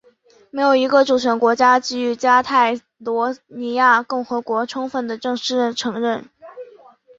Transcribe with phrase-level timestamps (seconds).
[0.49, 6.27] 没有一个主权国家给予加泰罗尼亚共和国充分的正式承认。